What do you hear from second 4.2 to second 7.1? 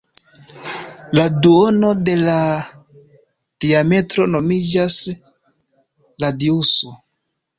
nomiĝas radiuso.